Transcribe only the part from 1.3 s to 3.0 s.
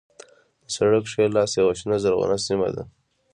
لاس یوه شنه زرغونه سیمه ده.